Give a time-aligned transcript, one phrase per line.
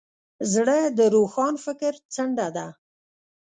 [0.53, 2.67] زړه د روښان فکر څنډه ده.